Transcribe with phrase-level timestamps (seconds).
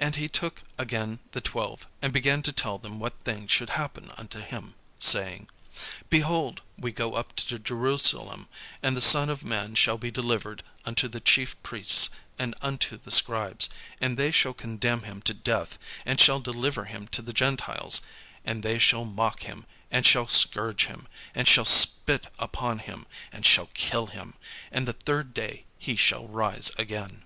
[0.00, 4.10] And he took again the twelve, and began to tell them what things should happen
[4.16, 5.50] unto him, saying:
[6.08, 8.48] "Behold, we go up to Jerusalem;
[8.82, 12.08] and the Son of man shall be delivered unto the chief priests,
[12.38, 13.68] and unto the scribes;
[14.00, 18.00] and they shall condemn him to death, and shall deliver him to the Gentiles:
[18.46, 23.44] and they shall mock him, and shall scourge him, and shall spit upon him, and
[23.44, 24.32] shall kill him:
[24.72, 27.24] and the third day he shall rise again."